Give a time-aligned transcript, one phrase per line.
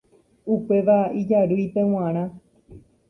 [0.53, 2.23] Upéva ijarýipe g̃uarã.